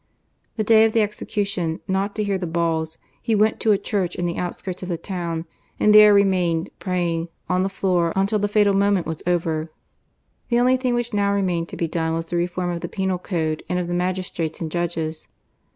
The 0.55 0.63
day 0.63 0.83
of 0.83 0.93
the 0.93 1.01
execution, 1.03 1.79
not 1.87 2.15
to 2.15 2.23
hear 2.23 2.39
the 2.39 2.47
balls, 2.47 2.97
he 3.21 3.35
went 3.35 3.59
to 3.59 3.71
a 3.71 3.77
churdt 3.77 4.15
in 4.15 4.25
the 4.25 4.35
outskirts 4.35 4.81
of 4.81 4.89
the 4.89 4.97
town, 4.97 5.45
and 5.79 5.93
there 5.93 6.11
remained* 6.11 6.71
praying, 6.79 7.27
od 7.47 7.63
the 7.63 7.69
floor, 7.69 8.11
until 8.15 8.39
the 8.39 8.47
^tal 8.47 8.73
moment 8.73 9.05
was 9.05 9.21
over. 9.27 9.71
The 10.49 10.59
only 10.59 10.77
thing 10.77 10.95
which 10.95 11.13
now 11.13 11.31
remained 11.31 11.69
to 11.69 11.77
be 11.77 11.87
done 11.87 12.15
was 12.15 12.25
the 12.25 12.35
reform 12.35 12.71
of 12.71 12.81
the 12.81 12.89
penal 12.89 13.19
code 13.19 13.61
and 13.69 13.77
of 13.77 13.87
the 13.87 13.93
magis 13.93 14.31
trates 14.31 14.59
and 14.59 14.71
judges. 14.71 15.27